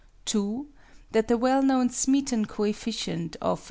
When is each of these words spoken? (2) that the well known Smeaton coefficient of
(2) 0.25 0.67
that 1.11 1.27
the 1.27 1.37
well 1.37 1.61
known 1.61 1.87
Smeaton 1.87 2.45
coefficient 2.45 3.35
of 3.39 3.59